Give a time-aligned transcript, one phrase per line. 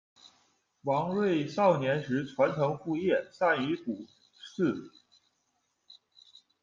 [0.81, 4.03] 王睿少年时传承父业，善于卜
[4.57, 4.89] 筮。